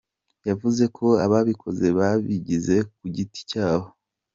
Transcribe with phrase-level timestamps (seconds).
[0.49, 3.87] Yavuze ko ababikoze babigize ku giti cyabo.